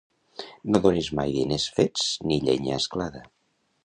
No 0.75 0.79
donis 0.85 1.09
mai 1.19 1.35
diners 1.35 1.67
fets 1.79 2.07
ni 2.31 2.39
llenya 2.47 2.79
asclada. 2.81 3.23